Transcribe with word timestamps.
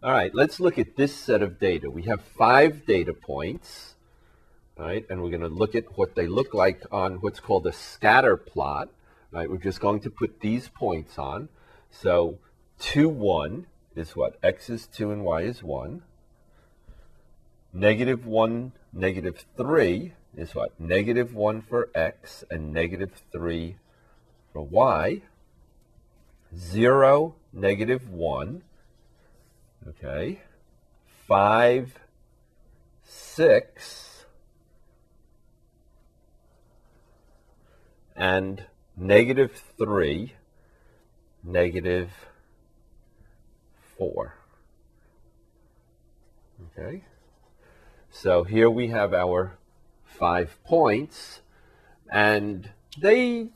All 0.00 0.12
right, 0.12 0.32
let's 0.32 0.60
look 0.60 0.78
at 0.78 0.94
this 0.94 1.12
set 1.12 1.42
of 1.42 1.58
data. 1.58 1.90
We 1.90 2.02
have 2.02 2.20
five 2.20 2.86
data 2.86 3.12
points, 3.12 3.96
right? 4.76 5.04
And 5.10 5.20
we're 5.20 5.30
going 5.30 5.40
to 5.40 5.48
look 5.48 5.74
at 5.74 5.98
what 5.98 6.14
they 6.14 6.28
look 6.28 6.54
like 6.54 6.84
on 6.92 7.14
what's 7.14 7.40
called 7.40 7.66
a 7.66 7.72
scatter 7.72 8.36
plot, 8.36 8.90
right? 9.32 9.50
We're 9.50 9.56
just 9.56 9.80
going 9.80 9.98
to 10.02 10.10
put 10.10 10.38
these 10.38 10.68
points 10.68 11.18
on. 11.18 11.48
So 11.90 12.38
2, 12.78 13.08
1 13.08 13.66
is 13.96 14.14
what? 14.14 14.38
X 14.40 14.70
is 14.70 14.86
2 14.86 15.10
and 15.10 15.24
Y 15.24 15.40
is 15.42 15.64
1. 15.64 16.02
Negative 17.72 18.24
1, 18.24 18.72
negative 18.92 19.44
3 19.56 20.12
is 20.36 20.54
what? 20.54 20.78
Negative 20.78 21.34
1 21.34 21.62
for 21.62 21.88
X 21.92 22.44
and 22.48 22.72
negative 22.72 23.20
3 23.32 23.74
for 24.52 24.62
Y. 24.62 25.22
0, 26.56 27.34
negative 27.52 28.08
1. 28.08 28.62
Okay. 29.88 30.40
5, 31.26 31.98
6, 33.04 34.24
and 38.16 38.64
negative 38.96 39.62
3, 39.78 40.34
negative 41.42 42.10
4. 43.96 44.34
Okay. 46.76 47.04
So 48.10 48.44
here 48.44 48.68
we 48.68 48.88
have 48.88 49.14
our 49.14 49.58
five 50.04 50.58
points, 50.64 51.40
and 52.10 52.70
they 52.98 53.48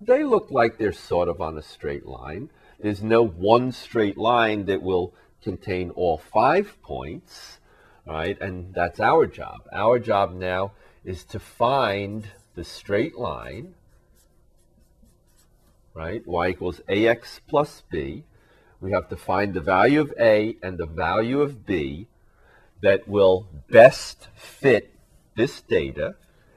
they 0.00 0.24
look 0.24 0.50
like 0.50 0.78
they're 0.78 0.92
sort 0.92 1.28
of 1.28 1.40
on 1.40 1.56
a 1.56 1.62
straight 1.62 2.06
line. 2.06 2.50
There's 2.80 3.02
no 3.02 3.22
one 3.22 3.72
straight 3.72 4.16
line 4.16 4.64
that 4.66 4.82
will 4.82 5.14
contain 5.42 5.90
all 5.90 6.18
five 6.18 6.80
points, 6.82 7.58
right? 8.06 8.40
And 8.40 8.74
that's 8.74 9.00
our 9.00 9.26
job. 9.26 9.60
Our 9.72 9.98
job 9.98 10.34
now 10.34 10.72
is 11.04 11.24
to 11.24 11.38
find 11.38 12.28
the 12.54 12.64
straight 12.64 13.16
line, 13.16 13.74
right? 15.94 16.26
y 16.26 16.48
equals 16.48 16.80
ax 16.88 17.40
plus 17.48 17.82
b. 17.90 18.24
We 18.80 18.92
have 18.92 19.08
to 19.10 19.16
find 19.16 19.52
the 19.52 19.60
value 19.60 20.00
of 20.00 20.14
a 20.18 20.56
and 20.62 20.78
the 20.78 20.86
value 20.86 21.40
of 21.40 21.66
b 21.66 22.08
that 22.82 23.06
will 23.06 23.46
best 23.68 24.28
fit 24.34 24.94
this 25.36 25.60
data. 25.60 26.16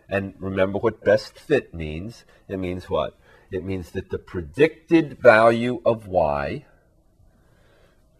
And 0.09 0.33
remember 0.39 0.79
what 0.79 1.03
best 1.03 1.37
fit 1.39 1.73
means. 1.73 2.23
It 2.47 2.57
means 2.57 2.89
what? 2.89 3.17
It 3.51 3.63
means 3.63 3.91
that 3.91 4.09
the 4.09 4.17
predicted 4.17 5.19
value 5.19 5.81
of 5.85 6.07
y, 6.07 6.65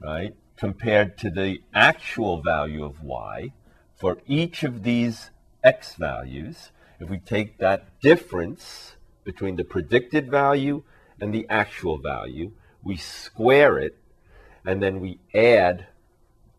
right, 0.04 0.36
compared 0.58 1.18
to 1.18 1.30
the 1.30 1.62
actual 1.74 2.42
value 2.42 2.84
of 2.84 3.02
y 3.02 3.54
for 3.96 4.18
each 4.28 4.64
of 4.64 4.84
these 4.84 5.32
x 5.64 5.96
values, 5.96 6.72
if 7.00 7.10
we 7.10 7.18
take 7.18 7.58
that 7.58 8.00
difference 8.02 8.96
between 9.24 9.56
the 9.56 9.64
predicted 9.64 10.30
value 10.30 10.84
and 11.20 11.34
the 11.34 11.46
actual 11.50 11.98
value, 11.98 12.52
we 12.84 12.98
square 12.98 13.78
it, 13.78 13.98
and 14.66 14.84
then 14.84 15.00
we 15.00 15.20
add 15.34 15.88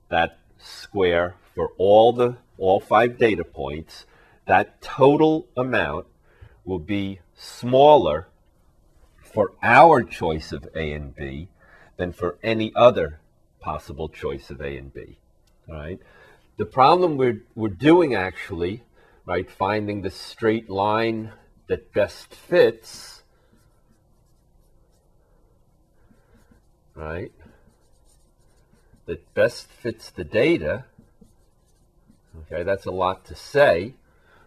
that 0.09 0.39
square 0.59 1.37
for 1.55 1.71
all 1.77 2.13
the 2.13 2.37
all 2.57 2.81
five 2.81 3.19
data 3.19 3.45
points, 3.45 4.07
that 4.47 4.81
total 4.81 5.47
amount 5.57 6.07
will 6.65 6.79
be 6.79 7.21
smaller 7.35 8.29
for 9.21 9.53
our 9.63 10.03
choice 10.03 10.53
of 10.53 10.69
A 10.75 10.93
and 10.93 11.15
B 11.15 11.49
than 11.97 12.13
for 12.13 12.39
any 12.43 12.73
other 12.75 13.21
possible 13.65 14.09
choice 14.09 14.51
of 14.51 14.61
A 14.61 14.77
and 14.77 14.93
B. 14.93 15.19
All 15.69 15.77
right. 15.77 15.99
The 16.57 16.67
problem 16.67 17.17
we're 17.17 17.43
we're 17.55 17.69
doing 17.69 18.15
actually, 18.15 18.83
right, 19.27 19.51
finding 19.51 20.03
the 20.03 20.11
straight 20.11 20.69
line 20.69 21.33
that 21.67 21.93
best 21.93 22.35
fits, 22.35 23.23
right, 26.95 27.33
that 29.07 29.35
best 29.35 29.67
fits 29.69 30.11
the 30.11 30.25
data 30.25 30.85
Okay, 32.43 32.63
that's 32.63 32.87
a 32.87 32.91
lot 32.91 33.25
to 33.27 33.35
say, 33.35 33.95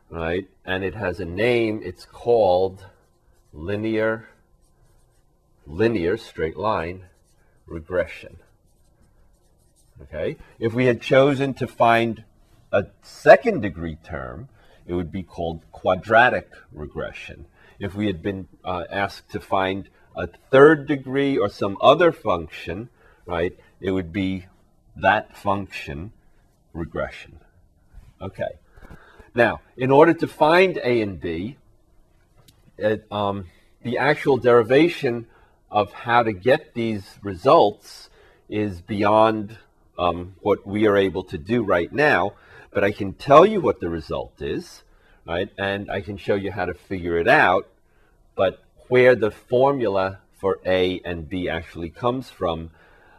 right? 0.09 0.47
And 0.65 0.83
it 0.83 0.95
has 0.95 1.19
a 1.19 1.25
name. 1.25 1.81
It's 1.83 2.05
called 2.05 2.85
linear, 3.53 4.29
linear 5.65 6.17
straight 6.17 6.57
line 6.57 7.05
regression. 7.65 8.37
Okay, 10.01 10.37
if 10.59 10.73
we 10.73 10.85
had 10.85 11.01
chosen 11.01 11.53
to 11.55 11.67
find 11.67 12.23
a 12.71 12.85
second 13.01 13.61
degree 13.61 13.97
term, 14.03 14.47
it 14.85 14.93
would 14.93 15.11
be 15.11 15.23
called 15.23 15.63
quadratic 15.71 16.49
regression. 16.71 17.45
If 17.79 17.95
we 17.95 18.07
had 18.07 18.21
been 18.21 18.47
uh, 18.63 18.85
asked 18.91 19.31
to 19.31 19.39
find 19.39 19.89
a 20.15 20.27
third 20.51 20.87
degree 20.87 21.37
or 21.37 21.49
some 21.49 21.77
other 21.81 22.11
function, 22.11 22.89
right, 23.25 23.57
it 23.79 23.91
would 23.91 24.11
be 24.11 24.45
that 24.95 25.37
function 25.37 26.11
regression. 26.73 27.39
Okay. 28.21 28.59
Now, 29.35 29.61
in 29.75 29.91
order 29.91 30.13
to 30.13 30.27
find 30.27 30.77
A 30.77 31.01
and 31.01 31.19
B, 31.19 31.57
it, 32.77 33.05
um, 33.11 33.45
the 33.83 33.97
actual 33.97 34.37
derivation 34.37 35.27
of 35.69 35.91
how 35.91 36.23
to 36.23 36.31
get 36.31 36.73
these 36.73 37.03
results 37.21 38.09
is 38.49 38.81
beyond 38.81 39.57
um, 39.97 40.35
what 40.41 40.65
we 40.65 40.87
are 40.87 40.97
able 40.97 41.23
to 41.23 41.37
do 41.37 41.63
right 41.63 41.91
now. 41.91 42.33
But 42.71 42.83
I 42.83 42.91
can 42.91 43.13
tell 43.13 43.45
you 43.45 43.61
what 43.61 43.79
the 43.79 43.89
result 43.89 44.41
is, 44.41 44.83
right? 45.25 45.49
And 45.57 45.89
I 45.89 46.01
can 46.01 46.17
show 46.17 46.35
you 46.35 46.51
how 46.51 46.65
to 46.65 46.73
figure 46.73 47.17
it 47.17 47.27
out. 47.27 47.67
But 48.35 48.63
where 48.87 49.15
the 49.15 49.31
formula 49.31 50.19
for 50.39 50.59
A 50.65 51.01
and 51.03 51.27
B 51.27 51.49
actually 51.49 51.89
comes 51.89 52.29
from, 52.29 52.71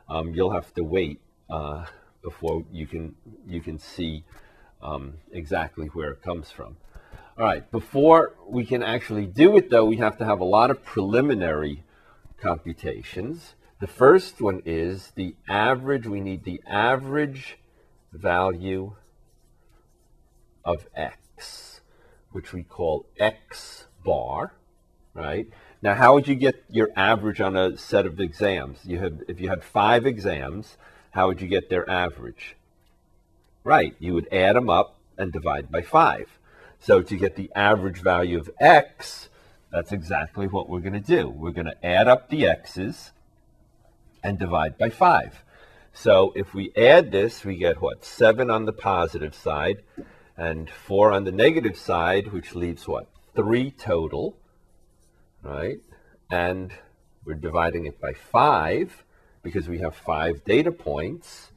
um, 0.09 0.35
you'll 0.35 0.53
have 0.53 0.73
to 0.75 0.85
wait 0.85 1.21
uh, 1.51 1.87
before 2.23 2.65
you 2.73 2.87
can 2.87 3.15
you 3.47 3.61
can 3.61 3.79
see 3.79 4.25
um, 4.83 5.15
exactly 5.33 5.87
where 5.89 6.11
it 6.11 6.23
comes 6.23 6.51
from. 6.51 6.77
All 7.39 7.45
right, 7.45 7.71
before 7.71 8.35
we 8.47 8.67
can 8.67 8.83
actually 8.83 9.27
do 9.27 9.57
it, 9.57 9.71
though, 9.71 9.85
we 9.85 9.99
have 9.99 10.19
to 10.19 10.25
have 10.25 10.41
a 10.41 10.45
lot 10.45 10.71
of 10.71 10.85
preliminary 10.85 11.85
computations. 12.41 13.55
The 13.81 13.87
first 13.87 14.41
one 14.41 14.63
is 14.65 15.13
the 15.15 15.37
average. 15.49 16.05
We 16.05 16.21
need 16.21 16.43
the 16.43 16.61
average 16.67 17.59
value 18.13 18.97
of 20.65 20.89
x, 20.97 21.81
which 22.33 22.53
we 22.53 22.65
call 22.65 23.07
x 23.21 23.87
bar, 24.05 24.55
right? 25.15 25.47
Now, 25.81 25.95
how 25.95 26.15
would 26.15 26.27
you 26.27 26.35
get 26.35 26.65
your 26.69 26.91
average 26.97 27.41
on 27.41 27.57
a 27.57 27.79
set 27.79 28.05
of 28.05 28.19
exams? 28.19 28.81
You 28.85 28.99
have, 28.99 29.23
if 29.29 29.41
you 29.41 29.49
had 29.49 29.63
five 29.63 30.07
exams, 30.07 30.77
how 31.13 31.29
would 31.29 31.41
you 31.41 31.47
get 31.47 31.71
their 31.71 31.89
average? 31.89 32.57
Right, 33.63 33.95
you 34.01 34.13
would 34.15 34.27
add 34.33 34.57
them 34.57 34.69
up 34.69 34.99
and 35.17 35.33
divide 35.33 35.71
by 35.71 35.83
5. 35.83 36.27
So 36.81 37.01
to 37.03 37.17
get 37.17 37.37
the 37.37 37.51
average 37.55 38.03
value 38.03 38.41
of 38.41 38.51
x, 38.61 39.29
that's 39.71 39.93
exactly 39.93 40.49
what 40.49 40.69
we're 40.69 40.81
going 40.81 40.95
to 40.95 41.01
do. 41.01 41.29
We're 41.29 41.53
going 41.53 41.67
to 41.67 41.87
add 41.87 42.09
up 42.09 42.29
the 42.29 42.47
x's 42.47 43.13
and 44.29 44.39
divide 44.39 44.77
by 44.77 44.91
5. 44.91 45.43
So 45.95 46.33
if 46.37 46.53
we 46.53 46.71
add 46.77 47.11
this, 47.11 47.47
we 47.47 47.57
get 47.57 47.81
what? 47.81 48.05
7 48.05 48.51
on 48.51 48.67
the 48.67 48.75
positive 48.75 49.35
side 49.35 49.79
and 50.37 50.69
4 50.69 51.13
on 51.13 51.25
the 51.25 51.33
negative 51.33 51.79
side, 51.79 52.31
which 52.31 52.55
leaves 52.55 52.87
what? 52.87 53.09
3 53.35 53.71
total, 53.71 54.37
right? 55.43 55.79
And 56.31 56.73
we're 57.25 57.35
dividing 57.35 57.87
it 57.87 57.99
by 58.03 58.13
5 58.13 59.03
because 59.43 59.67
we 59.67 59.79
have 59.79 59.97
5 59.97 60.45
data 60.45 60.73
points. 60.73 61.51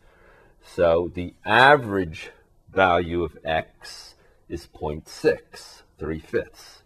So 0.65 1.11
the 1.13 1.33
average 1.45 2.31
value 2.71 3.21
of 3.21 3.37
x 3.43 4.15
is 4.47 4.65
0.6, 4.65 5.81
3 5.99 6.19
fifths. 6.19 6.83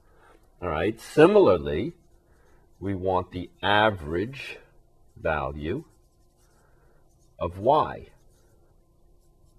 All 0.64 0.70
right, 0.70 1.00
similarly, 1.00 1.94
we 2.80 2.96
want 2.96 3.32
the 3.32 3.52
average 3.62 4.58
value 5.16 5.86
of 7.40 7.58
y. 7.58 8.08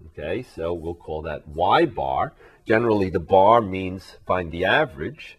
Okay, 0.07 0.45
so 0.55 0.73
we'll 0.73 0.95
call 0.95 1.23
that 1.23 1.49
y 1.49 1.85
bar. 1.85 2.35
Generally, 2.67 3.11
the 3.11 3.21
bar 3.21 3.61
means 3.61 4.17
find 4.27 4.53
the 4.53 4.65
average. 4.65 5.39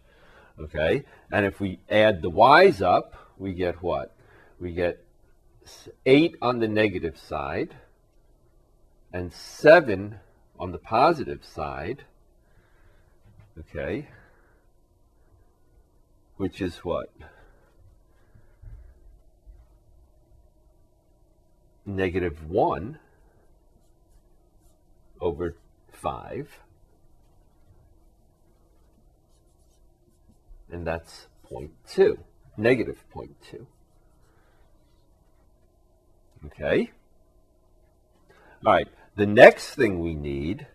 Okay, 0.60 1.04
and 1.32 1.46
if 1.46 1.60
we 1.60 1.80
add 1.90 2.22
the 2.22 2.30
y's 2.30 2.82
up, 2.82 3.14
we 3.38 3.54
get 3.54 3.82
what? 3.84 4.16
We 4.60 4.72
get 4.72 5.04
8 6.06 6.36
on 6.42 6.60
the 6.60 6.68
negative 6.68 7.18
side 7.18 7.76
and 9.14 9.32
7 9.32 10.20
on 10.60 10.72
the 10.72 10.78
positive 10.80 11.46
side, 11.46 12.04
okay, 13.60 14.08
which 16.38 16.62
is 16.62 16.78
what? 16.78 17.12
Negative 21.88 22.50
1, 22.50 23.00
over 25.22 25.56
5. 25.94 26.60
And 30.70 30.86
that's 30.86 31.28
0.2, 31.50 32.18
negative 32.58 33.06
0.2. 33.16 33.66
Okay? 36.48 36.92
All 38.66 38.74
right, 38.74 38.88
the 39.16 39.26
next 39.26 39.76
thing 39.76 40.02
we 40.02 40.14
need 40.14 40.68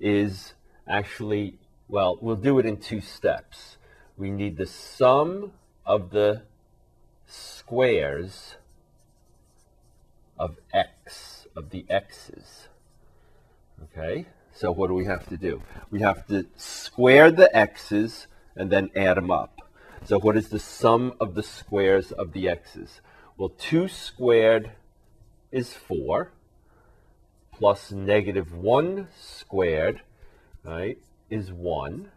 is 0.00 0.54
actually, 0.88 1.58
well, 1.86 2.18
we'll 2.20 2.34
do 2.34 2.58
it 2.58 2.66
in 2.66 2.78
two 2.78 3.00
steps. 3.00 3.76
We 4.16 4.32
need 4.32 4.56
the 4.56 4.66
sum 4.66 5.52
of 5.86 6.10
the 6.10 6.42
squares 7.26 8.56
of 10.40 10.56
x, 10.72 11.46
of 11.54 11.70
the 11.70 11.84
x's. 11.88 12.68
Okay, 13.84 14.26
so 14.52 14.72
what 14.72 14.88
do 14.88 14.94
we 14.94 15.04
have 15.04 15.28
to 15.28 15.36
do? 15.36 15.62
We 15.90 16.00
have 16.00 16.26
to 16.28 16.46
square 16.56 17.30
the 17.30 17.54
x's 17.54 18.26
and 18.56 18.70
then 18.70 18.90
add 18.96 19.18
them 19.18 19.30
up. 19.30 19.60
So 20.04 20.18
what 20.18 20.36
is 20.36 20.48
the 20.48 20.58
sum 20.58 21.12
of 21.20 21.34
the 21.34 21.42
squares 21.42 22.10
of 22.10 22.32
the 22.32 22.48
x's? 22.48 23.02
Well, 23.36 23.50
2 23.50 23.88
squared 23.88 24.72
is 25.52 25.74
4, 25.74 26.32
plus 27.52 27.92
negative 27.92 28.54
1 28.54 29.08
squared, 29.18 30.00
right, 30.64 30.98
is 31.28 31.52
1, 31.52 32.10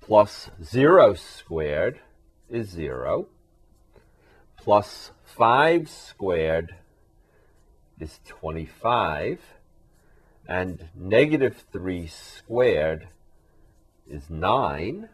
plus 0.00 0.50
0 0.62 1.14
squared 1.14 2.00
is 2.48 2.68
0, 2.68 3.26
plus 4.66 5.12
5 5.22 5.88
squared 5.88 6.74
is 8.00 8.18
25, 8.26 9.40
and 10.48 10.88
negative 10.96 11.62
3 11.72 12.08
squared 12.08 13.06
is 14.10 14.28
9, 14.28 15.08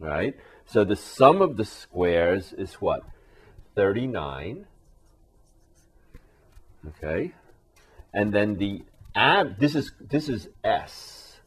right? 0.00 0.34
So 0.66 0.82
the 0.82 0.96
sum 0.96 1.40
of 1.40 1.56
the 1.56 1.64
squares 1.64 2.52
is 2.52 2.74
what? 2.74 3.04
39. 3.76 4.66
Okay. 6.88 7.34
And 8.12 8.32
then 8.32 8.56
the 8.56 8.82
ab 9.14 9.60
this 9.60 9.76
is 9.76 9.92
this 10.00 10.28
is 10.28 10.48
S. 10.64 11.38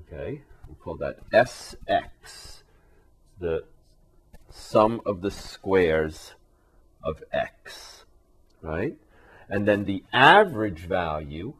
Okay. 0.00 0.42
We 0.68 0.74
call 0.74 0.96
that 0.96 1.30
SX. 1.30 2.62
The 3.38 3.64
sum 4.56 5.00
of 5.04 5.20
the 5.20 5.30
squares 5.30 6.32
of 7.02 7.22
x, 7.32 8.04
right? 8.62 8.96
And 9.48 9.68
then 9.68 9.84
the 9.84 10.02
average 10.12 10.80
value 10.80 11.54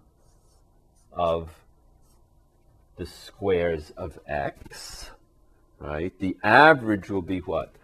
of 1.12 1.50
the 2.96 3.06
squares 3.06 3.92
of 3.96 4.18
x, 4.26 5.10
right? 5.78 6.18
The 6.18 6.36
average 6.42 7.10
will 7.10 7.22
be 7.22 7.38
what? 7.40 7.74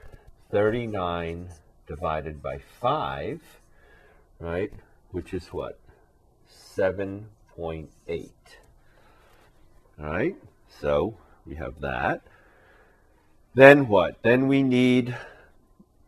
39 0.50 1.50
divided 1.86 2.42
by 2.42 2.58
5, 2.80 3.40
right? 4.40 4.72
Which 5.10 5.34
is 5.34 5.48
what? 5.48 5.78
7.8. 6.76 8.30
All 10.00 10.06
right? 10.06 10.36
So 10.80 11.16
we 11.46 11.54
have 11.56 11.80
that. 11.80 12.22
Then 13.54 13.88
what? 13.88 14.22
Then 14.22 14.48
we 14.48 14.62
need, 14.62 15.14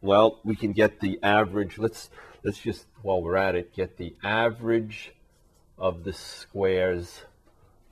well, 0.01 0.41
we 0.45 0.57
can 0.57 0.73
get 0.73 1.01
the 1.01 1.19
average. 1.23 1.77
Let's 1.77 2.09
let's 2.43 2.59
just 2.59 2.87
while 3.03 3.23
we're 3.23 3.37
at 3.37 3.55
it, 3.55 3.75
get 3.75 3.99
the 3.99 4.15
average 4.25 5.13
of 5.77 6.05
the 6.05 6.13
squares 6.13 7.21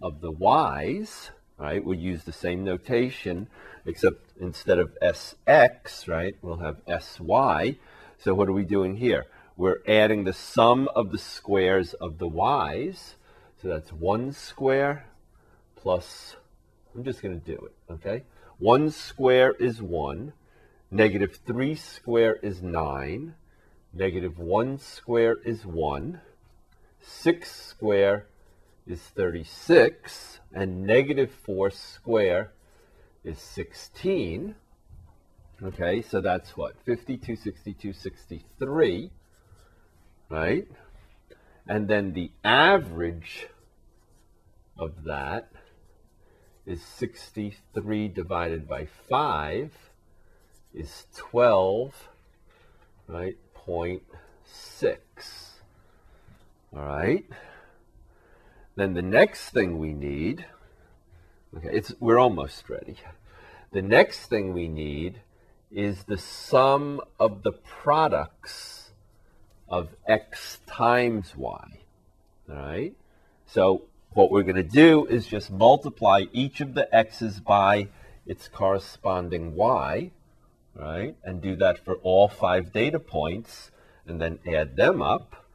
of 0.01 0.21
the 0.21 0.31
y's. 0.31 1.31
Right? 1.59 1.85
We'll 1.85 1.99
use 1.99 2.25
the 2.25 2.33
same 2.33 2.65
notation, 2.65 3.47
except 3.85 4.33
instead 4.41 4.79
of 4.79 4.97
sx, 5.01 6.09
right, 6.09 6.35
we'll 6.43 6.57
have 6.57 6.79
sy. 7.01 7.77
So 8.19 8.35
what 8.35 8.49
are 8.49 8.53
we 8.53 8.65
doing 8.65 8.97
here? 8.97 9.27
We're 9.57 9.81
adding 9.87 10.25
the 10.25 10.33
sum 10.33 10.89
of 10.97 11.13
the 11.13 11.19
squares 11.19 11.93
of 11.95 12.19
the 12.19 12.27
y's. 12.27 13.17
So 13.61 13.69
that's 13.69 13.93
one 13.93 14.33
square 14.33 15.05
plus. 15.77 16.37
I'm 16.95 17.05
just 17.05 17.23
going 17.23 17.39
to 17.39 17.47
do 17.47 17.67
it. 17.67 17.93
Okay. 17.93 18.23
1 18.59 18.91
square 18.91 19.53
is 19.53 19.83
1. 19.83 20.33
Negative 20.91 21.39
3 21.47 21.75
square 21.75 22.35
is 22.43 22.63
9. 22.63 23.35
Negative 23.93 24.39
1 24.39 24.79
square 24.79 25.37
is 25.45 25.65
1. 25.65 26.21
6 27.01 27.51
square 27.51 28.27
is 28.87 29.01
36. 29.01 30.41
And 30.53 30.85
negative 30.85 31.31
4 31.45 31.71
square 31.71 32.53
is 33.25 33.39
16. 33.39 34.55
Okay, 35.63 36.03
so 36.03 36.21
that's 36.21 36.57
what? 36.57 36.75
52, 36.85 37.37
62, 37.37 37.93
63. 37.93 39.11
Right? 40.29 40.67
And 41.69 41.89
then 41.89 42.13
the 42.13 42.33
average 42.43 43.47
of 44.77 45.05
that 45.05 45.51
is 46.67 46.83
63 46.83 48.09
divided 48.09 48.69
by 48.69 48.87
5 48.87 49.73
is 50.75 51.07
12, 51.17 52.09
right, 53.09 53.37
point 53.55 54.03
6. 54.45 55.61
All 56.75 56.85
right. 56.85 57.25
Then 58.77 58.95
the 58.95 59.03
next 59.03 59.51
thing 59.51 59.79
we 59.79 59.93
need, 59.93 60.47
okay, 61.57 61.69
it's, 61.73 61.93
we're 62.01 62.19
almost 62.19 62.69
ready. 62.71 62.97
The 63.73 63.83
next 63.83 64.27
thing 64.27 64.55
we 64.55 64.69
need 64.69 65.21
is 65.71 66.05
the 66.05 66.19
sum 66.19 67.01
of 67.19 67.43
the 67.43 67.53
products 67.53 68.91
of 69.69 69.89
x 70.07 70.61
times 70.67 71.35
y. 71.37 71.81
All 72.49 72.57
right. 72.57 72.95
So 73.47 73.83
what 74.15 74.31
we're 74.31 74.43
going 74.43 74.57
to 74.57 74.63
do 74.63 75.07
is 75.07 75.27
just 75.27 75.51
multiply 75.51 76.25
each 76.33 76.61
of 76.61 76.75
the 76.75 76.95
x's 76.95 77.41
by 77.41 77.89
its 78.27 78.49
corresponding 78.49 79.55
y, 79.57 80.11
right? 80.75 81.17
And 81.25 81.41
do 81.41 81.57
that 81.57 81.79
for 81.85 81.95
all 81.97 82.29
five 82.29 82.73
data 82.73 82.99
points 82.99 83.71
and 84.07 84.21
then 84.21 84.39
add 84.47 84.77
them 84.77 85.01
up, 85.01 85.47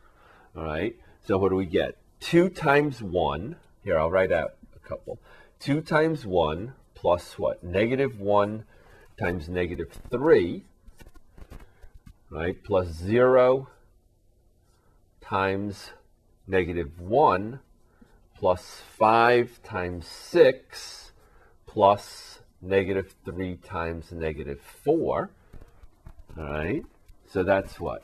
all 0.56 0.64
right? 0.64 0.96
So 1.26 1.38
what 1.38 1.50
do 1.50 1.56
we 1.56 1.66
get? 1.66 1.98
2 2.22 2.50
times 2.50 3.02
1, 3.02 3.56
here 3.84 4.00
I'll 4.00 4.10
write 4.10 4.32
out 4.32 4.56
a 4.76 4.80
couple. 4.80 5.20
2 5.60 5.82
times 5.82 6.26
1 6.26 6.74
plus 6.96 7.38
what? 7.38 7.64
Negative 7.64 8.20
1 8.20 8.64
times 9.20 9.50
negative 9.50 9.92
3, 10.10 10.64
right? 12.32 12.64
Plus 12.64 12.88
0 12.88 13.70
times 15.22 15.92
negative 16.48 17.00
1 17.00 17.60
plus 18.40 18.82
5 18.98 19.64
times 19.64 20.06
6 20.08 21.12
plus 21.66 22.40
negative 22.62 23.16
3 23.26 23.56
times 23.58 24.12
negative 24.12 24.62
4. 24.62 25.30
All 26.38 26.44
right, 26.44 26.86
so 27.28 27.44
that's 27.44 27.80
what? 27.80 28.04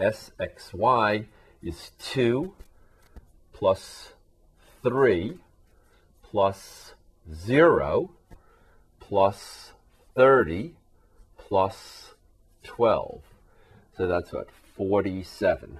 Sxy 0.00 1.26
is 1.62 1.90
2 1.98 2.54
plus 3.52 4.12
3 4.82 5.38
plus 6.22 6.94
0 7.34 8.10
plus 8.98 9.72
30 10.16 10.74
plus 11.36 12.14
12. 12.62 13.20
So 13.94 14.06
that's 14.06 14.32
what? 14.32 14.48
47. 14.76 15.78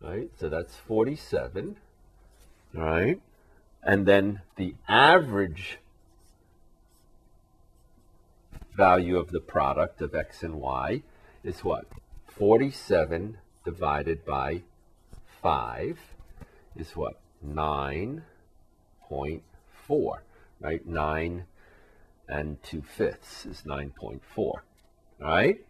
Right? 0.00 0.30
So 0.38 0.48
that's 0.48 0.74
47 0.74 1.76
right? 2.74 3.20
And 3.82 4.06
then 4.06 4.42
the 4.56 4.74
average 4.88 5.78
value 8.74 9.18
of 9.18 9.30
the 9.30 9.40
product 9.40 10.00
of 10.00 10.14
x 10.14 10.42
and 10.42 10.60
y 10.60 11.02
is 11.44 11.64
what? 11.64 11.86
47 12.26 13.38
divided 13.64 14.24
by 14.24 14.62
5 15.42 15.98
is 16.76 16.96
what? 16.96 17.20
9.4, 17.46 20.18
right? 20.60 20.86
9 20.86 21.44
and 22.28 22.62
2 22.62 22.82
fifths 22.82 23.44
is 23.44 23.62
9.4, 23.66 24.20
all 24.38 24.60
right? 25.20 25.66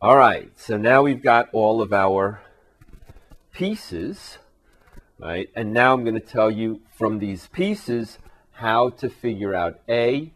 All 0.00 0.16
right, 0.16 0.50
so 0.58 0.76
now 0.76 1.02
we've 1.02 1.22
got 1.22 1.48
all 1.52 1.80
of 1.80 1.92
our 1.92 2.40
pieces 3.52 4.38
right? 5.22 5.48
And 5.54 5.72
now 5.72 5.94
I'm 5.94 6.02
going 6.02 6.20
to 6.20 6.20
tell 6.20 6.50
you 6.50 6.80
from 6.96 7.18
these 7.18 7.46
pieces 7.48 8.18
how 8.50 8.90
to 8.90 9.08
figure 9.08 9.54
out 9.54 9.80
A 9.88 10.32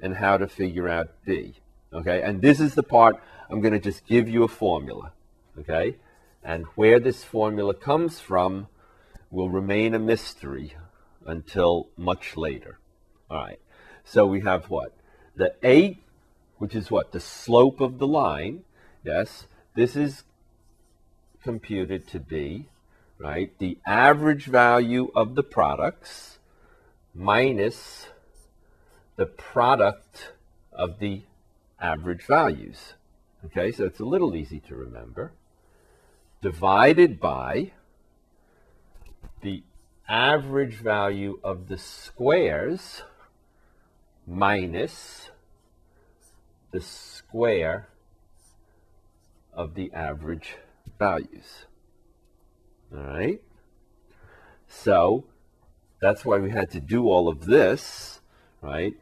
and 0.00 0.16
how 0.16 0.38
to 0.38 0.48
figure 0.48 0.88
out 0.88 1.10
B, 1.26 1.54
okay? 1.92 2.22
And 2.22 2.40
this 2.40 2.58
is 2.58 2.74
the 2.74 2.82
part 2.82 3.16
I'm 3.50 3.60
going 3.60 3.74
to 3.74 3.78
just 3.78 4.06
give 4.06 4.28
you 4.28 4.42
a 4.42 4.48
formula, 4.48 5.12
okay? 5.58 5.96
And 6.42 6.64
where 6.74 6.98
this 6.98 7.22
formula 7.22 7.74
comes 7.74 8.18
from, 8.18 8.68
will 9.30 9.50
remain 9.50 9.94
a 9.94 9.98
mystery 9.98 10.74
until 11.26 11.88
much 11.96 12.36
later. 12.36 12.78
All 13.30 13.36
right. 13.36 13.60
So 14.04 14.26
we 14.26 14.40
have 14.40 14.70
what? 14.70 14.96
The 15.36 15.54
A, 15.62 15.98
which 16.58 16.74
is 16.74 16.90
what? 16.90 17.12
The 17.12 17.20
slope 17.20 17.80
of 17.80 17.98
the 17.98 18.06
line. 18.06 18.64
Yes. 19.04 19.46
This 19.76 19.94
is 19.94 20.24
computed 21.44 22.08
to 22.08 22.18
be, 22.18 22.68
right, 23.20 23.56
the 23.58 23.78
average 23.86 24.46
value 24.46 25.10
of 25.14 25.34
the 25.34 25.42
products 25.42 26.38
minus 27.14 28.08
the 29.16 29.26
product 29.26 30.32
of 30.72 30.98
the 30.98 31.22
average 31.78 32.22
values. 32.22 32.94
Okay, 33.44 33.70
so 33.72 33.84
it's 33.84 34.00
a 34.00 34.04
little 34.04 34.34
easy 34.34 34.60
to 34.60 34.74
remember. 34.74 35.32
Divided 36.40 37.20
by 37.20 37.72
the 39.42 39.62
average 40.08 40.76
value 40.76 41.38
of 41.44 41.68
the 41.68 41.76
squares 41.76 43.02
minus 44.26 45.30
the 46.70 46.80
square 46.80 47.88
of 49.52 49.74
the 49.74 49.92
average 49.92 50.56
values. 50.98 51.66
All 52.94 53.02
right? 53.02 53.40
So 54.68 55.24
that's 56.00 56.24
why 56.24 56.38
we 56.38 56.50
had 56.50 56.70
to 56.72 56.80
do 56.80 57.08
all 57.08 57.28
of 57.28 57.46
this, 57.46 58.20
right? 58.60 58.94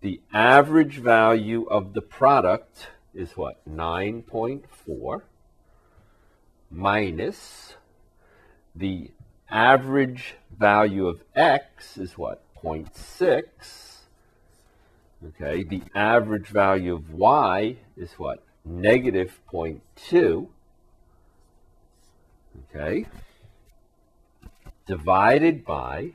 The 0.00 0.20
average 0.32 0.98
value 0.98 1.64
of 1.64 1.94
the 1.94 2.02
product 2.02 2.88
is 3.14 3.36
what? 3.36 3.60
9.4 3.68 5.22
minus 6.70 7.74
the 8.74 9.10
average 9.50 10.34
value 10.56 11.06
of 11.06 11.22
x 11.34 11.96
is 11.96 12.18
what? 12.18 12.42
0.6. 12.62 13.42
Okay, 15.28 15.62
the 15.62 15.82
average 15.94 16.48
value 16.48 16.94
of 16.94 17.12
y 17.12 17.76
is 17.96 18.12
what? 18.12 18.44
Negative 18.64 19.40
0.2. 19.50 20.48
Okay, 22.74 23.06
divided 24.86 25.64
by 25.64 26.12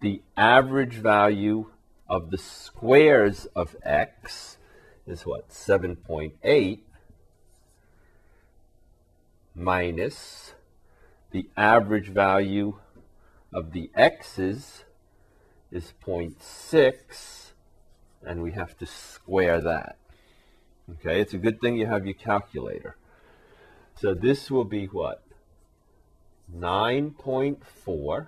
the 0.00 0.22
average 0.36 0.94
value 0.94 1.66
of 2.08 2.30
the 2.30 2.38
squares 2.38 3.46
of 3.54 3.76
x 3.82 4.56
is 5.06 5.26
what? 5.26 5.50
7.8 5.50 6.80
minus 9.54 10.54
the 11.30 11.48
average 11.56 12.08
value 12.08 12.78
of 13.52 13.72
the 13.72 13.90
x's 13.94 14.84
is 15.70 15.92
0.6 16.04 17.50
and 18.24 18.42
we 18.42 18.52
have 18.52 18.76
to 18.78 18.86
square 18.86 19.60
that. 19.60 19.96
Okay, 20.90 21.20
it's 21.20 21.34
a 21.34 21.38
good 21.38 21.60
thing 21.60 21.76
you 21.76 21.86
have 21.86 22.06
your 22.06 22.14
calculator. 22.14 22.96
So 24.00 24.14
this 24.14 24.50
will 24.50 24.64
be 24.64 24.86
what? 24.86 25.22
9.4 26.56 28.26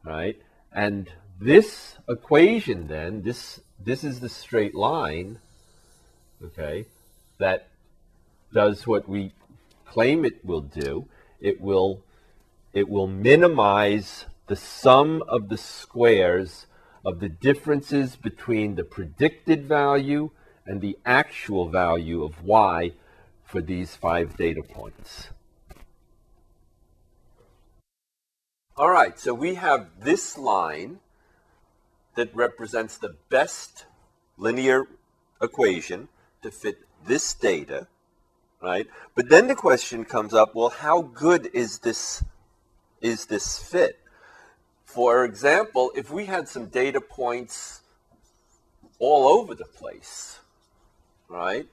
right? 0.05 0.41
And 0.73 1.11
this 1.41 1.97
equation 2.09 2.87
then, 2.89 3.23
this 3.23 3.61
this 3.83 4.05
is 4.05 4.21
the 4.21 4.29
straight 4.29 4.75
line, 4.75 5.39
okay, 6.45 6.87
that 7.39 7.69
does 8.53 8.87
what 8.87 9.09
we 9.09 9.33
claim 9.87 10.25
it 10.25 10.45
will 10.45 10.61
do. 10.61 11.07
It 11.41 11.61
will 11.61 12.03
it 12.73 12.89
will 12.89 13.07
minimize 13.09 14.27
the 14.47 14.57
sum 14.57 15.23
of 15.29 15.49
the 15.49 15.57
squares 15.57 16.67
of 17.05 17.21
the 17.21 17.29
differences 17.29 18.17
between 18.17 18.75
the 18.75 18.85
predicted 18.85 19.67
value 19.67 20.31
and 20.71 20.81
the 20.81 20.97
actual 21.05 21.69
value 21.69 22.23
of 22.23 22.45
y 22.45 22.93
for 23.45 23.61
these 23.61 23.97
five 23.97 24.37
data 24.37 24.63
points. 24.63 25.31
All 28.77 28.89
right, 28.89 29.19
so 29.19 29.35
we 29.35 29.55
have 29.57 29.89
this 30.01 30.39
line 30.39 31.01
that 32.15 32.33
represents 32.37 32.97
the 32.97 33.17
best 33.31 33.87
linear 34.39 34.87
equation 35.43 36.07
to 36.43 36.53
fit 36.53 36.79
this 37.05 37.35
data, 37.35 37.89
right? 38.63 38.87
But 39.17 39.29
then 39.29 39.49
the 39.49 39.57
question 39.57 40.05
comes 40.05 40.33
up, 40.33 40.55
well, 40.55 40.71
how 40.71 41.03
good 41.03 41.51
is 41.53 41.81
this 41.81 42.23
is 43.01 43.27
this 43.27 43.59
fit? 43.59 43.99
For 44.85 45.25
example, 45.25 45.91
if 45.97 46.13
we 46.13 46.27
had 46.27 46.47
some 46.47 46.67
data 46.67 47.01
points 47.01 47.81
all 49.01 49.27
over 49.27 49.57
the 49.57 49.65
place, 49.65 50.39
right? 51.31 51.67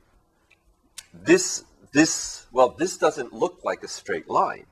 This 1.14 1.66
this 1.92 2.46
well, 2.52 2.70
this 2.70 2.98
doesn't 2.98 3.34
look 3.34 3.60
like 3.64 3.84
a 3.84 3.88
straight 3.88 4.30
line. 4.30 4.68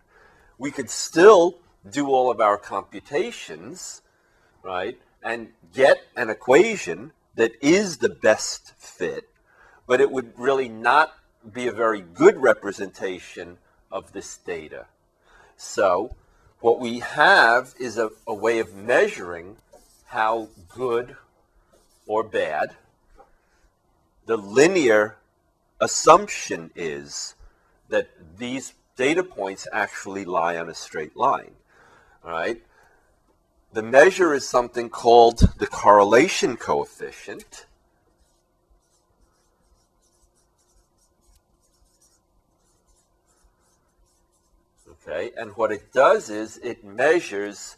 We 0.57 0.71
could 0.71 0.89
still 0.89 1.57
do 1.89 2.07
all 2.07 2.31
of 2.31 2.39
our 2.39 2.57
computations, 2.57 4.01
right? 4.63 4.97
And 5.21 5.49
get 5.73 5.97
an 6.15 6.29
equation 6.29 7.11
that 7.35 7.51
is 7.61 7.97
the 7.97 8.09
best 8.09 8.73
fit, 8.77 9.27
but 9.87 9.99
it 9.99 10.11
would 10.11 10.31
really 10.37 10.69
not 10.69 11.13
be 11.51 11.67
a 11.67 11.71
very 11.71 12.01
good 12.01 12.37
representation 12.37 13.57
of 13.91 14.13
this 14.13 14.37
data. 14.37 14.85
So 15.57 16.15
what 16.59 16.79
we 16.79 16.99
have 16.99 17.73
is 17.79 17.97
a, 17.97 18.09
a 18.25 18.33
way 18.33 18.59
of 18.59 18.73
measuring 18.73 19.57
how 20.07 20.49
good 20.69 21.17
or 22.07 22.23
bad 22.23 22.75
the 24.25 24.37
linear 24.37 25.17
assumption 25.79 26.71
is 26.75 27.35
that 27.89 28.09
these 28.37 28.73
data 28.95 29.23
points 29.23 29.67
actually 29.71 30.25
lie 30.25 30.57
on 30.57 30.69
a 30.69 30.73
straight 30.73 31.15
line. 31.15 31.51
All 32.23 32.31
right. 32.31 32.61
The 33.73 33.83
measure 33.83 34.33
is 34.33 34.47
something 34.47 34.89
called 34.89 35.39
the 35.59 35.67
correlation 35.67 36.55
coefficient. 36.57 37.65
Okay, 45.07 45.31
and 45.37 45.51
what 45.51 45.71
it 45.71 45.93
does 45.93 46.29
is 46.29 46.57
it 46.63 46.83
measures 46.83 47.77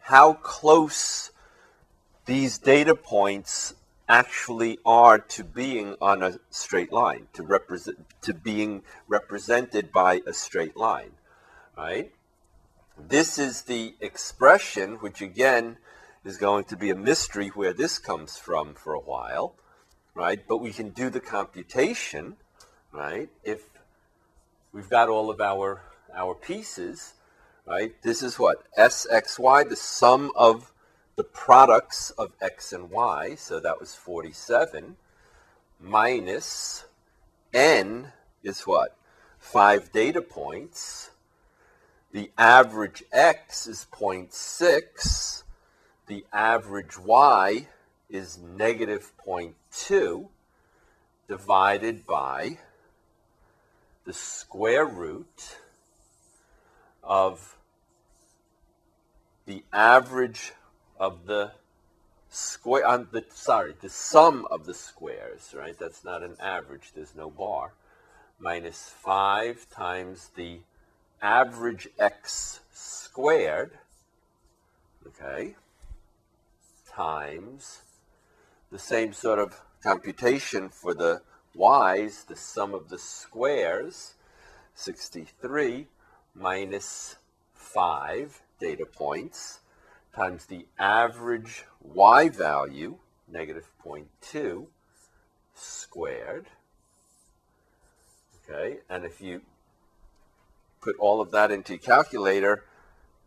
how 0.00 0.34
close 0.34 1.30
these 2.26 2.58
data 2.58 2.94
points 2.94 3.74
actually 4.10 4.76
are 4.84 5.20
to 5.20 5.44
being 5.44 5.94
on 6.02 6.20
a 6.20 6.40
straight 6.50 6.92
line, 6.92 7.28
to 7.32 7.44
represent 7.44 7.96
to 8.20 8.34
being 8.34 8.82
represented 9.06 9.92
by 9.92 10.20
a 10.26 10.32
straight 10.32 10.76
line, 10.76 11.12
right? 11.76 12.12
This 12.98 13.38
is 13.38 13.62
the 13.62 13.94
expression, 14.00 14.96
which 14.96 15.22
again 15.22 15.78
is 16.24 16.36
going 16.36 16.64
to 16.64 16.76
be 16.76 16.90
a 16.90 16.96
mystery 16.96 17.48
where 17.48 17.72
this 17.72 17.98
comes 17.98 18.36
from 18.36 18.74
for 18.74 18.94
a 18.94 19.00
while, 19.00 19.54
right? 20.14 20.40
But 20.46 20.58
we 20.58 20.72
can 20.72 20.90
do 20.90 21.08
the 21.08 21.20
computation, 21.20 22.36
right? 22.92 23.30
If 23.44 23.60
we've 24.72 24.90
got 24.90 25.08
all 25.08 25.30
of 25.30 25.40
our 25.40 25.82
our 26.12 26.34
pieces, 26.34 27.14
right? 27.64 27.94
This 28.02 28.24
is 28.24 28.40
what 28.40 28.64
s 28.76 29.06
x 29.08 29.38
y, 29.38 29.62
the 29.62 29.76
sum 29.76 30.32
of 30.34 30.72
the 31.20 31.24
products 31.24 32.08
of 32.12 32.32
x 32.40 32.72
and 32.72 32.90
y, 32.90 33.34
so 33.34 33.60
that 33.60 33.78
was 33.78 33.94
47, 33.94 34.96
minus 35.78 36.86
n 37.52 38.10
is 38.42 38.62
what? 38.62 38.96
Five 39.38 39.92
data 39.92 40.22
points. 40.22 41.10
The 42.10 42.30
average 42.38 43.04
x 43.12 43.66
is 43.66 43.86
0.6. 43.92 45.42
The 46.06 46.24
average 46.32 46.98
y 46.98 47.68
is 48.08 48.38
negative 48.38 49.12
0.2 49.22 50.26
divided 51.28 52.06
by 52.06 52.56
the 54.06 54.14
square 54.14 54.86
root 54.86 55.58
of 57.02 57.58
the 59.44 59.62
average 59.70 60.54
of 61.00 61.26
the 61.26 61.52
square 62.28 62.86
on 62.86 63.08
the 63.10 63.24
sorry 63.30 63.74
the 63.80 63.88
sum 63.88 64.46
of 64.52 64.66
the 64.66 64.74
squares 64.74 65.52
right? 65.56 65.76
That's 65.76 66.04
not 66.04 66.22
an 66.22 66.36
average 66.38 66.92
there's 66.94 67.16
no 67.16 67.30
bar. 67.30 67.72
Minus 68.38 68.88
5 68.88 69.68
times 69.70 70.30
the 70.36 70.60
average 71.22 71.88
x 71.98 72.60
squared 72.72 73.72
okay 75.06 75.56
times 76.88 77.80
the 78.70 78.78
same 78.78 79.12
sort 79.12 79.38
of 79.38 79.60
computation 79.82 80.68
for 80.68 80.94
the 80.94 81.20
y's 81.54 82.24
the 82.24 82.36
sum 82.36 82.74
of 82.74 82.88
the 82.88 82.98
squares 82.98 84.14
63 84.74 85.86
minus 86.34 87.16
5 87.54 88.42
data 88.60 88.86
points 88.86 89.59
times 90.14 90.46
the 90.46 90.66
average 90.78 91.64
y 91.82 92.28
value, 92.28 92.98
negative 93.28 93.68
0.2, 93.84 94.66
squared. 95.54 96.46
Okay, 98.48 98.78
and 98.88 99.04
if 99.04 99.20
you 99.20 99.42
put 100.80 100.96
all 100.98 101.20
of 101.20 101.30
that 101.30 101.50
into 101.50 101.74
your 101.74 101.80
calculator 101.80 102.64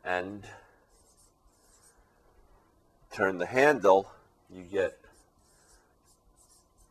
and 0.03 0.43
turn 3.11 3.37
the 3.37 3.45
handle, 3.45 4.09
you 4.49 4.63
get 4.63 4.99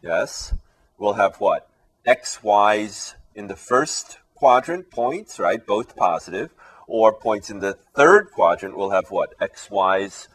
yes, 0.02 0.54
will 0.98 1.14
have 1.14 1.36
what? 1.36 1.68
X, 2.04 2.42
Y's 2.42 3.14
in 3.34 3.46
the 3.46 3.56
first 3.56 4.18
quadrant 4.34 4.90
points, 4.90 5.38
right? 5.38 5.64
Both 5.64 5.96
positive. 5.96 6.50
Or 6.86 7.12
points 7.12 7.50
in 7.50 7.60
the 7.60 7.74
third 7.94 8.30
quadrant 8.32 8.76
will 8.76 8.90
have 8.90 9.10
what? 9.10 9.34
X, 9.40 9.70
Y's 9.70 10.28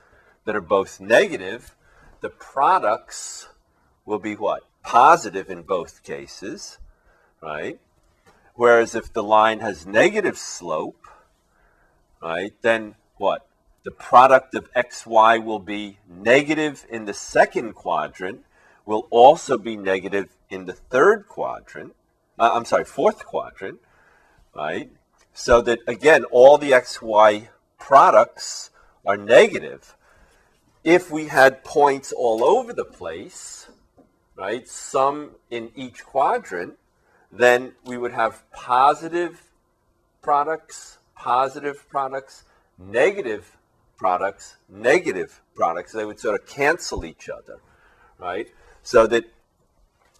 that 0.45 0.55
are 0.55 0.61
both 0.61 0.99
negative. 0.99 1.75
The 2.21 2.29
products 2.29 3.49
will 4.05 4.19
be 4.19 4.35
what? 4.35 4.63
Positive 4.83 5.49
in 5.49 5.63
both 5.63 6.03
cases, 6.03 6.77
right? 7.41 7.79
Whereas 8.53 8.95
if 8.95 9.11
the 9.11 9.23
line 9.23 9.59
has 9.59 9.85
negative 9.85 10.37
slope, 10.37 11.07
right, 12.21 12.53
then 12.61 12.95
what? 13.17 13.45
The 13.85 13.91
product 13.91 14.55
of 14.55 14.73
xy 14.73 15.43
will 15.43 15.59
be 15.59 15.99
negative 16.09 16.87
in 16.89 17.05
the 17.05 17.13
second 17.13 17.73
quadrant, 17.73 18.43
will 18.83 19.07
also 19.11 19.59
be 19.59 19.75
negative 19.77 20.29
in 20.49 20.65
the 20.65 20.73
third 20.73 21.27
quadrant. 21.27 21.93
Uh, 22.39 22.49
I'm 22.51 22.65
sorry, 22.65 22.83
fourth 22.83 23.23
quadrant, 23.23 23.79
right? 24.55 24.89
So 25.35 25.61
that 25.61 25.79
again, 25.85 26.23
all 26.31 26.57
the 26.57 26.71
xy 26.71 27.49
products 27.77 28.71
are 29.05 29.17
negative. 29.17 29.95
If 30.83 31.11
we 31.11 31.27
had 31.27 31.63
points 31.63 32.11
all 32.11 32.43
over 32.43 32.73
the 32.73 32.85
place, 32.85 33.67
right, 34.35 34.67
some 34.67 35.35
in 35.51 35.71
each 35.75 36.03
quadrant, 36.03 36.73
then 37.31 37.73
we 37.83 37.99
would 37.99 38.13
have 38.13 38.49
positive 38.51 39.43
products, 40.23 40.97
positive 41.15 41.87
products, 41.87 42.45
negative 42.79 43.55
products, 43.97 44.55
negative 44.69 45.41
products. 45.55 45.91
They 45.93 46.05
would 46.05 46.19
sort 46.19 46.39
of 46.39 46.47
cancel 46.47 47.05
each 47.05 47.29
other, 47.29 47.59
right? 48.19 48.47
So 48.83 49.07
that 49.07 49.25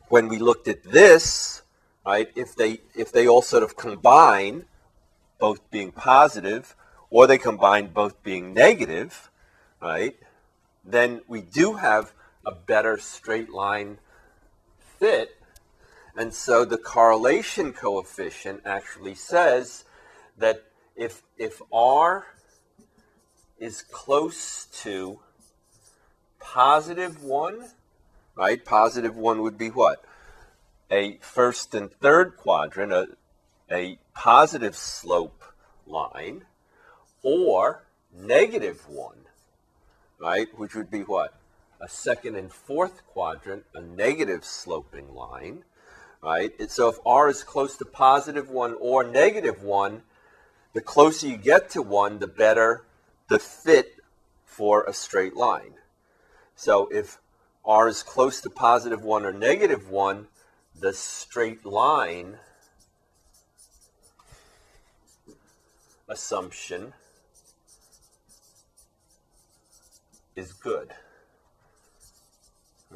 when 0.10 0.28
we 0.28 0.38
looked 0.38 0.68
at 0.68 0.84
this, 0.84 1.62
right, 2.06 2.30
if 2.36 2.56
they 2.56 2.82
if 2.96 3.12
they 3.12 3.28
all 3.28 3.42
sort 3.42 3.64
of 3.64 3.76
combine, 3.76 4.66
both 5.40 5.70
being 5.72 5.92
positive, 5.92 6.76
or 7.10 7.28
they 7.28 7.38
combine 7.38 7.88
both 7.88 8.22
being 8.24 8.54
negative, 8.54 9.30
right, 9.82 10.16
then 10.84 11.22
we 11.28 11.42
do 11.42 11.74
have 11.74 12.14
a 12.46 12.52
better 12.52 12.98
straight 12.98 13.50
line 13.50 13.98
fit 15.00 15.36
and 16.18 16.34
so 16.34 16.64
the 16.64 16.78
correlation 16.78 17.74
coefficient 17.74 18.62
actually 18.66 19.16
says 19.16 19.84
that 20.38 20.64
if, 20.96 21.24
if 21.38 21.62
R 21.74 22.26
is 23.60 23.82
close 23.82 24.66
to 24.84 25.20
positive 26.40 27.24
1, 27.24 27.66
right? 28.36 28.64
Positive 28.64 29.16
1 29.16 29.42
would 29.42 29.58
be 29.58 29.70
what? 29.70 30.04
A 30.92 31.18
first 31.18 31.74
and 31.74 31.92
third 31.92 32.38
quadrant, 32.38 32.92
a, 32.92 33.08
a 33.72 33.98
positive 34.14 34.76
slope 34.76 35.44
line, 35.88 36.44
or 37.24 37.84
negative 38.14 38.88
1, 38.88 39.16
right? 40.20 40.48
Which 40.58 40.76
would 40.76 40.92
be 40.92 41.02
what? 41.02 41.34
A 41.82 41.90
second 41.90 42.36
and 42.36 42.52
fourth 42.52 43.06
quadrant, 43.08 43.64
a 43.74 43.82
negative 43.82 44.46
sloping 44.46 45.14
line 45.14 45.64
right? 46.26 46.52
And 46.60 46.72
so 46.72 46.90
if 46.90 46.98
r 47.06 47.30
is 47.30 47.44
close 47.44 47.78
to 47.78 47.86
positive 47.86 48.50
1 48.50 48.76
or 48.80 49.04
negative 49.04 49.62
1, 49.62 50.02
the 50.74 50.82
closer 50.82 51.28
you 51.28 51.38
get 51.38 51.70
to 51.72 51.82
1, 51.82 52.20
the 52.20 52.28
better 52.28 52.84
the 53.28 53.40
fit 53.40 53.96
for 54.46 54.84
a 54.84 54.94
straight 54.94 55.36
line. 55.36 55.74
So 56.56 56.88
if 56.92 57.20
r 57.66 57.88
is 57.88 58.04
close 58.04 58.42
to 58.42 58.50
positive 58.50 59.04
1 59.04 59.26
or 59.26 59.34
negative 59.34 59.90
1, 59.90 60.28
the 60.80 60.94
straight 60.94 61.66
line 61.66 62.38
assumption 66.08 66.94
is 70.36 70.54
good. 70.54 70.92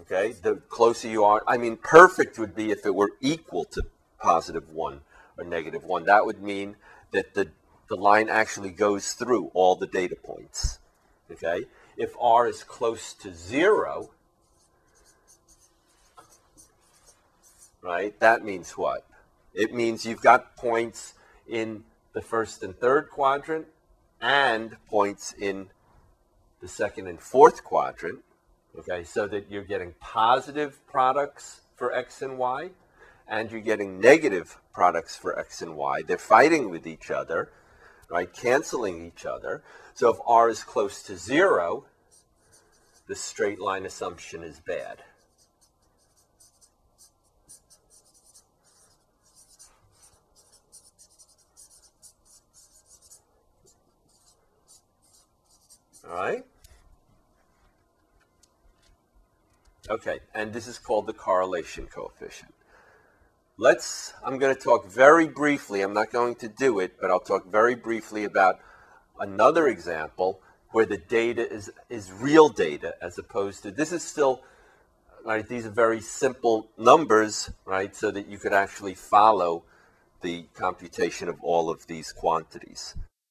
Okay, 0.02 0.34
the 0.44 0.56
closer 0.70 1.10
you 1.10 1.24
are, 1.24 1.44
I 1.48 1.58
mean, 1.58 1.76
perfect 1.78 2.40
would 2.40 2.56
be 2.56 2.72
if 2.72 2.86
it 2.86 2.96
were 2.96 3.12
equal 3.20 3.66
to 3.66 3.84
positive 4.20 4.72
1 4.72 5.02
or 5.38 5.44
negative 5.44 5.84
1. 5.84 6.06
That 6.06 6.26
would 6.26 6.42
mean 6.42 6.76
that 7.12 7.34
the, 7.34 7.50
the 7.90 7.96
line 7.96 8.30
actually 8.30 8.70
goes 8.70 9.14
through 9.14 9.52
all 9.54 9.76
the 9.76 9.88
data 9.88 10.16
points. 10.16 10.80
Okay, 11.32 11.66
if 11.98 12.14
r 12.20 12.48
is 12.48 12.64
close 12.64 13.14
to 13.14 13.34
0, 13.34 14.10
right, 17.82 18.20
that 18.20 18.44
means 18.44 18.72
what? 18.72 19.06
It 19.54 19.74
means 19.74 20.06
you've 20.06 20.22
got 20.22 20.56
points 20.56 21.14
in 21.48 21.84
the 22.14 22.22
first 22.22 22.64
and 22.64 22.76
third 22.76 23.10
quadrant 23.10 23.68
and 24.22 24.78
points 24.88 25.34
in 25.34 25.70
the 26.62 26.68
second 26.68 27.08
and 27.08 27.20
fourth 27.20 27.64
quadrant 27.64 28.24
Okay, 28.78 29.04
so 29.04 29.28
that 29.28 29.50
you're 29.50 29.64
getting 29.64 29.94
positive 30.00 30.86
products 30.86 31.62
for 31.76 31.94
X 31.94 32.22
and 32.22 32.38
Y, 32.38 32.70
and 33.28 33.52
you're 33.52 33.62
getting 33.62 34.00
negative 34.00 34.58
products 34.74 35.16
for 35.16 35.38
X 35.38 35.62
and 35.62 35.76
Y. 35.76 36.04
They're 36.04 36.18
fighting 36.18 36.70
with 36.70 36.86
each 36.86 37.10
other, 37.10 37.52
right, 38.10 38.32
canceling 38.34 39.06
each 39.06 39.26
other. 39.26 39.64
So 39.94 40.10
if 40.10 40.18
R 40.26 40.50
is 40.50 40.64
close 40.64 41.04
to 41.04 41.18
zero, 41.18 41.86
the 43.08 43.16
straight 43.16 43.60
line 43.60 43.86
assumption 43.86 44.44
is 44.44 44.60
bad. 44.60 45.04
All 56.08 56.16
right? 56.16 56.46
Okay, 59.90 60.20
and 60.36 60.54
this 60.54 60.68
is 60.68 60.78
called 60.78 61.08
the 61.08 61.14
correlation 61.14 61.88
coefficient. 61.88 62.54
Let's, 63.62 64.14
I'm 64.26 64.38
going 64.38 64.56
to 64.56 64.62
talk 64.62 64.90
very 64.90 65.28
briefly, 65.28 65.82
I'm 65.82 65.94
not 65.94 66.14
going 66.14 66.36
to 66.36 66.48
do 66.48 66.80
it, 66.80 66.94
but 66.98 67.12
I'll 67.12 67.20
talk 67.20 67.52
very 67.52 67.76
briefly 67.76 68.24
about 68.24 68.62
another 69.20 69.68
example 69.68 70.40
where 70.72 70.86
the 70.86 70.96
data 70.96 71.46
is, 71.52 71.70
is 71.90 72.10
real 72.10 72.48
data 72.48 72.96
as 73.02 73.18
opposed 73.18 73.64
to, 73.64 73.72
this 73.72 73.92
is 73.92 74.02
still, 74.02 74.44
right, 75.26 75.46
these 75.46 75.66
are 75.66 75.72
very 75.72 76.00
simple 76.00 76.70
numbers, 76.78 77.50
right, 77.66 77.94
so 77.94 78.12
that 78.12 78.30
you 78.30 78.38
could 78.38 78.54
actually 78.54 78.94
follow 78.94 79.66
the 80.22 80.46
computation 80.54 81.28
of 81.28 81.36
all 81.44 81.70
of 81.70 81.86
these 81.86 82.14
quantities. 82.14 82.96